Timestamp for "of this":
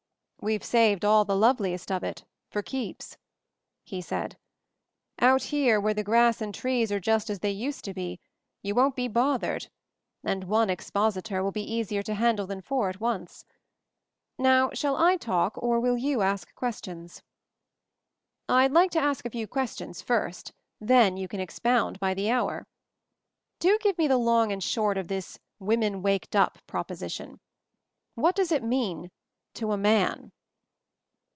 24.97-25.37